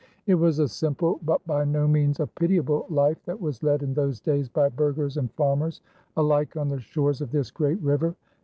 [0.25, 3.93] It was a simple but by no means a pitiable life that was led in
[3.93, 5.81] those days by burghers and farmers
[6.17, 8.15] alike on the shores of this great river.